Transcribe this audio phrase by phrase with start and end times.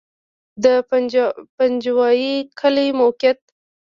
[0.63, 0.65] د
[1.57, 3.39] پنجوایي کلی موقعیت